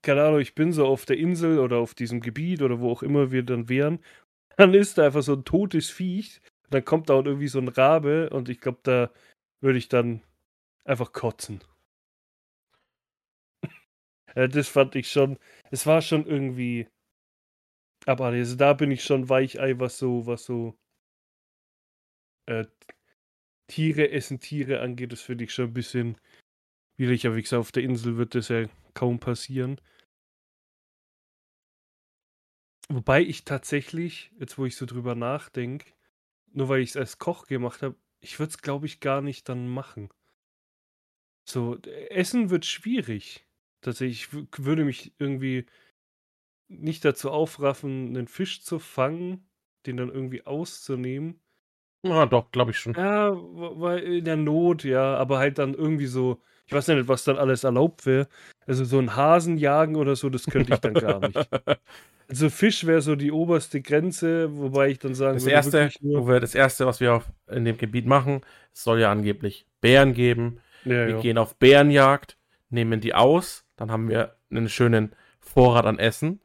[0.02, 3.02] keine Ahnung, ich bin so auf der Insel oder auf diesem Gebiet oder wo auch
[3.02, 4.00] immer wir dann wären,
[4.56, 6.40] dann ist da einfach so ein totes Viech.
[6.70, 9.10] Dann kommt da auch irgendwie so ein Rabe und ich glaube, da
[9.60, 10.22] würde ich dann
[10.84, 11.62] einfach kotzen.
[14.36, 15.38] ja, das fand ich schon,
[15.70, 16.88] es war schon irgendwie,
[18.06, 20.76] aber also da bin ich schon Weichei, was so, was so
[22.46, 22.64] äh,
[23.66, 26.16] Tiere essen Tiere angeht, das finde ich schon ein bisschen
[26.96, 27.26] schwierig.
[27.26, 29.80] Aber wie gesagt, auf der Insel wird das ja kaum passieren.
[32.88, 35.92] Wobei ich tatsächlich, jetzt wo ich so drüber nachdenke,
[36.52, 39.48] nur weil ich es als Koch gemacht habe, ich würde es, glaube ich, gar nicht
[39.48, 40.10] dann machen.
[41.44, 41.78] So,
[42.10, 43.46] Essen wird schwierig.
[43.80, 45.66] Tatsächlich, ich würde mich irgendwie
[46.68, 49.46] nicht dazu aufraffen, einen Fisch zu fangen,
[49.86, 51.40] den dann irgendwie auszunehmen.
[52.04, 52.94] Ja, doch, glaube ich schon.
[52.94, 57.24] Ja, weil in der Not, ja, aber halt dann irgendwie so, ich weiß nicht, was
[57.24, 58.28] dann alles erlaubt wäre.
[58.66, 61.48] Also so ein Hasen jagen oder so, das könnte ich dann gar nicht.
[62.26, 66.26] Also Fisch wäre so die oberste Grenze, wobei ich dann sagen Das würde, erste, nur,
[66.26, 68.40] wir, das erste, was wir in dem Gebiet machen,
[68.72, 70.60] es soll ja angeblich Bären geben.
[70.84, 71.20] Ja, Wir ja.
[71.20, 72.36] gehen auf Bärenjagd,
[72.70, 76.40] nehmen die aus, dann haben wir einen schönen Vorrat an Essen.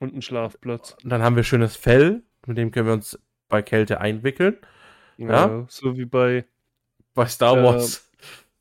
[0.00, 0.96] und ein Schlafplatz.
[1.04, 4.56] Und dann haben wir schönes Fell, mit dem können wir uns bei Kälte einwickeln.
[5.18, 5.66] Ja.
[5.68, 6.46] So wie bei,
[7.14, 8.10] Bei Star Ähm, Wars.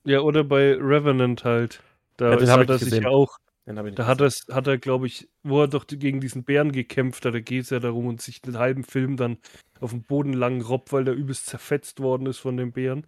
[0.03, 1.81] Ja, oder bei Revenant halt.
[2.17, 3.03] Da Ja, den hat ich er nicht sich gesehen.
[3.03, 6.43] ja auch, Den da hat, er's- hat er, glaube ich, wo er doch gegen diesen
[6.43, 9.37] Bären gekämpft hat, da geht es ja darum und sich den halben Film dann
[9.79, 13.05] auf dem Boden lang robbt, weil der übelst zerfetzt worden ist von dem Bären.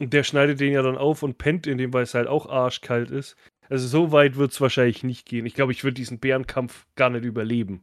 [0.00, 2.48] Und der schneidet den ja dann auf und pennt in dem, weil es halt auch
[2.48, 3.36] arschkalt ist.
[3.68, 5.46] Also so weit wird es wahrscheinlich nicht gehen.
[5.46, 7.82] Ich glaube, ich würde diesen Bärenkampf gar nicht überleben.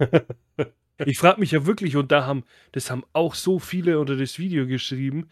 [1.04, 4.38] ich frage mich ja wirklich, und da haben, das haben auch so viele unter das
[4.38, 5.28] Video geschrieben,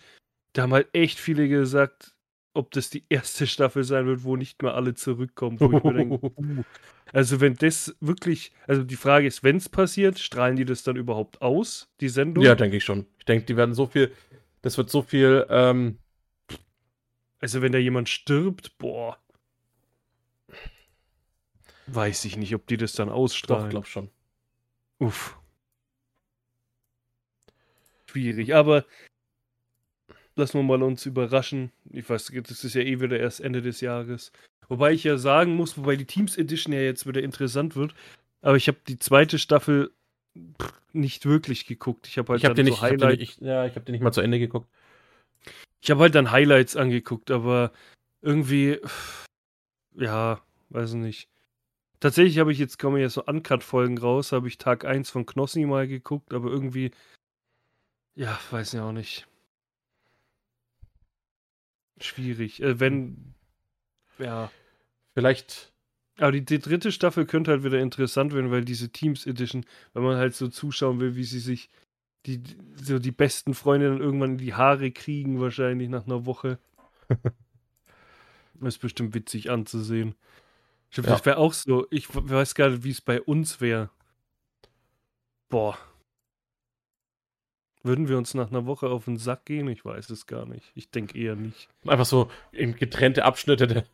[0.52, 2.14] da haben halt echt viele gesagt,
[2.54, 5.58] ob das die erste Staffel sein wird, wo nicht mehr alle zurückkommen.
[5.58, 6.62] Wo ich mir denke, uh,
[7.12, 10.96] also wenn das wirklich, also die Frage ist, wenn es passiert, strahlen die das dann
[10.96, 12.44] überhaupt aus, die Sendung?
[12.44, 13.06] Ja, denke ich schon.
[13.18, 14.12] Ich denke, die werden so viel,
[14.62, 15.98] das wird so viel, ähm,
[17.40, 19.18] Also wenn da jemand stirbt, boah.
[21.86, 23.70] Weiß ich nicht, ob die das dann doch, ausstrahlen.
[23.70, 24.10] glaub schon.
[24.98, 25.38] Uff.
[28.06, 28.84] Schwierig, aber
[30.34, 31.70] lassen wir mal uns überraschen.
[31.90, 34.32] Ich weiß, das ist ja eh wieder erst Ende des Jahres.
[34.68, 37.94] Wobei ich ja sagen muss, wobei die Teams Edition ja jetzt wieder interessant wird,
[38.40, 39.92] aber ich habe die zweite Staffel
[40.92, 42.08] nicht wirklich geguckt.
[42.08, 43.74] Ich habe halt Ich dann den nicht, so ich hab den, Highlight, ich, ja, ich
[43.74, 44.68] habe den nicht mal zu Ende geguckt.
[45.86, 47.70] Ich habe halt dann Highlights angeguckt, aber
[48.22, 48.80] irgendwie
[49.96, 51.28] ja, weiß nicht.
[52.00, 55.64] Tatsächlich habe ich jetzt kommen ja so Uncut-Folgen raus, habe ich Tag 1 von Knossi
[55.64, 56.90] mal geguckt, aber irgendwie,
[58.14, 59.26] ja, weiß ich auch nicht.
[62.00, 62.60] Schwierig.
[62.62, 63.34] Äh, wenn,
[64.18, 64.50] ja.
[65.14, 65.72] Vielleicht,
[66.18, 70.02] Aber die, die dritte Staffel könnte halt wieder interessant werden, weil diese Teams Edition, wenn
[70.02, 71.70] man halt so zuschauen will, wie sie sich
[72.26, 72.42] die,
[72.74, 76.58] so die besten Freunde dann irgendwann in die Haare kriegen, wahrscheinlich nach einer Woche.
[77.08, 77.18] Das
[78.74, 80.14] ist bestimmt witzig anzusehen.
[80.90, 81.12] Stimmt, Ja.
[81.14, 83.90] Das wäre auch so, ich weiß gar nicht, wie es bei uns wäre.
[85.48, 85.78] Boah.
[87.82, 89.68] Würden wir uns nach einer Woche auf den Sack gehen?
[89.68, 90.72] Ich weiß es gar nicht.
[90.74, 91.68] Ich denke eher nicht.
[91.86, 93.84] einfach so in getrennte Abschnitte, der,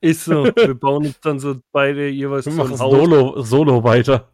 [0.00, 0.44] Ist so.
[0.56, 2.92] wir bauen uns dann so beide jeweils wir so machen ein Haus.
[2.92, 4.30] Solo, Solo weiter.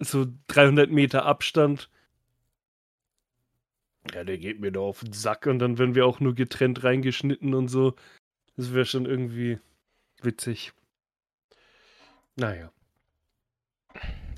[0.00, 1.90] So 300 Meter Abstand.
[4.14, 6.84] Ja, der geht mir da auf den Sack und dann werden wir auch nur getrennt
[6.84, 7.94] reingeschnitten und so.
[8.56, 9.58] Das wäre schon irgendwie
[10.22, 10.72] witzig.
[12.36, 12.70] Naja.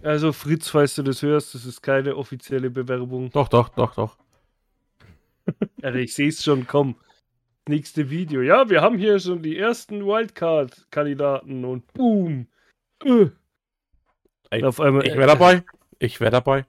[0.02, 3.30] Also Fritz, falls du das hörst, das ist keine offizielle Bewerbung.
[3.30, 4.16] Doch, doch, doch, doch.
[5.82, 6.96] Also ich sehe es schon, komm.
[7.68, 8.40] Nächste Video.
[8.40, 12.46] Ja, wir haben hier schon die ersten Wildcard-Kandidaten und boom.
[13.04, 13.30] Äh.
[14.50, 15.64] Ey, Auf einmal, Ich wäre dabei.
[15.98, 16.66] Ich wäre dabei.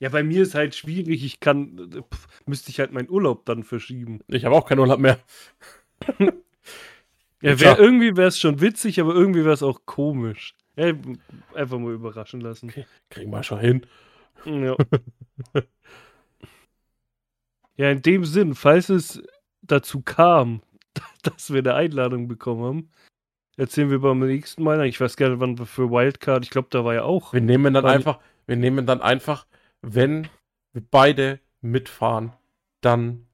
[0.00, 1.24] Ja, bei mir ist halt schwierig.
[1.24, 4.20] Ich kann, äh, pf, müsste ich halt meinen Urlaub dann verschieben.
[4.28, 5.18] Ich habe auch keinen Urlaub mehr.
[7.40, 10.56] Ja, wär, irgendwie wäre es schon witzig, aber irgendwie wäre es auch komisch.
[10.76, 10.92] Ja,
[11.54, 12.72] einfach mal überraschen lassen.
[13.10, 13.86] Kriegen wir schon hin.
[14.44, 14.76] Ja.
[17.76, 19.22] ja, in dem Sinn, falls es
[19.62, 20.62] dazu kam,
[21.22, 22.90] dass wir eine Einladung bekommen haben,
[23.56, 24.84] erzählen wir beim nächsten Mal.
[24.86, 27.32] Ich weiß gar nicht, wann wir für Wildcard, ich glaube, da war ja auch.
[27.32, 29.46] Wir nehmen dann einfach, wir nehmen dann einfach,
[29.82, 30.28] wenn
[30.72, 32.32] wir beide mitfahren,
[32.80, 33.26] dann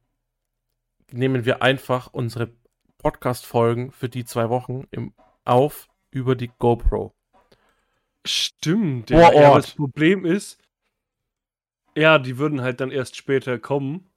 [1.11, 2.51] nehmen wir einfach unsere
[2.99, 5.13] Podcast-Folgen für die zwei Wochen im,
[5.45, 7.15] auf über die GoPro.
[8.27, 9.11] Stimmt.
[9.11, 9.65] Vor Ja, ja, aber Ort.
[9.65, 10.59] das Problem ist,
[11.97, 14.11] ja, die würden halt dann erst später kommen,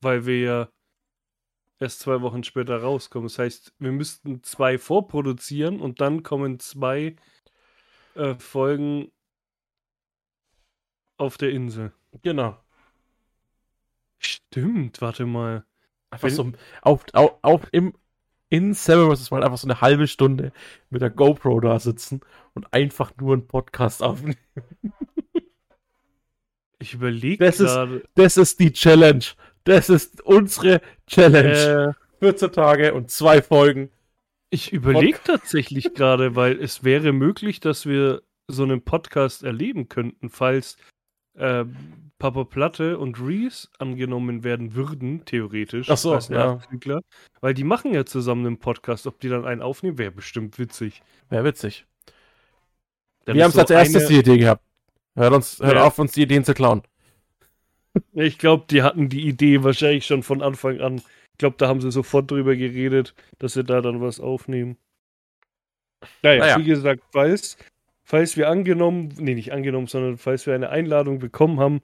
[0.00, 0.68] weil wir ja
[1.78, 3.28] erst zwei Wochen später rauskommen.
[3.28, 7.16] Das heißt, wir müssten zwei vorproduzieren und dann kommen zwei
[8.14, 9.12] äh, Folgen
[11.24, 11.92] auf der Insel.
[12.22, 12.56] Genau.
[14.18, 15.64] Stimmt, warte mal.
[16.10, 17.94] Einfach Wenn- so auf, auf, auf im
[18.50, 19.32] in Seven vs.
[19.32, 20.52] Wild einfach so eine halbe Stunde
[20.88, 22.20] mit der GoPro da sitzen
[22.54, 24.36] und einfach nur einen Podcast aufnehmen.
[26.78, 28.04] Ich überlege Das ist- gerade.
[28.14, 29.24] Das ist die Challenge.
[29.64, 31.94] Das ist unsere Challenge.
[31.96, 33.90] Äh, 14 Tage und zwei Folgen.
[34.50, 40.28] ich überlege tatsächlich gerade, weil es wäre möglich, dass wir so einen Podcast erleben könnten,
[40.28, 40.76] falls
[41.36, 41.64] äh,
[42.18, 45.90] Papa Platte und Reese angenommen werden würden, theoretisch.
[45.90, 46.54] Ach so, als ja.
[46.54, 47.00] Nachzügler.
[47.40, 49.06] Weil die machen ja zusammen einen Podcast.
[49.06, 51.02] Ob die dann einen aufnehmen, wäre bestimmt witzig.
[51.28, 51.86] Wäre witzig.
[53.24, 54.62] Dann Wir haben es so als erstes eine- die Idee gehabt.
[55.16, 55.84] Hört, uns, hört Ja.
[55.84, 56.82] auf, uns die Ideen zu klauen.
[58.12, 60.96] Ich glaube, die hatten die Idee wahrscheinlich schon von Anfang an.
[61.32, 64.76] Ich glaube, da haben sie sofort drüber geredet, dass sie da dann was aufnehmen.
[66.22, 66.58] Naja, Naja.
[66.58, 67.56] wie gesagt, falls,
[68.04, 71.82] falls wir angenommen, nee, nicht angenommen, sondern falls wir eine Einladung bekommen haben,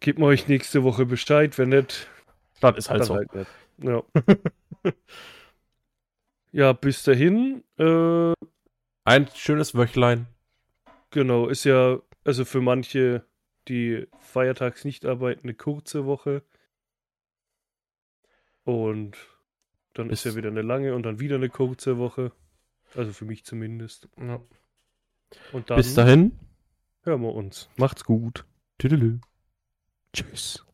[0.00, 1.56] gebt mir euch nächste Woche Bescheid.
[1.58, 2.08] Wenn nicht,
[2.60, 3.14] Das ist halt dann so.
[3.14, 3.30] halt.
[3.78, 4.02] Ja.
[6.52, 8.32] ja, bis dahin, äh,
[9.04, 10.26] Ein schönes Wöchlein.
[11.10, 13.24] genau, ist ja, also für manche,
[13.68, 16.42] die feiertags nicht arbeiten, eine kurze Woche.
[18.64, 19.16] Und
[19.94, 22.32] Dann Bis- ist ja wieder eine lange und dann wieder eine kurze Woche.
[22.94, 24.08] Also für mich zumindest.
[24.18, 24.40] Ja.
[25.52, 26.38] Und dann Bis dahin.
[27.02, 27.68] hören wir uns.
[27.76, 28.44] Macht's gut.
[28.78, 29.20] Tüdelü.
[30.12, 30.64] Tschüss.